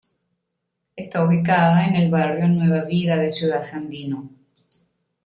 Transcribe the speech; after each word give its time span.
Está 0.95 1.23
ubicada 1.23 1.85
en 1.85 1.93
el 1.93 2.09
barrio 2.09 2.47
Nueva 2.47 2.85
Vida 2.85 3.17
de 3.17 3.29
Ciudad 3.29 3.61
Sandino. 3.61 4.31